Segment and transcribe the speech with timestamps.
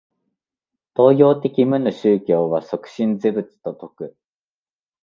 [0.95, 4.17] 東洋的無の宗教は即心是仏と説く。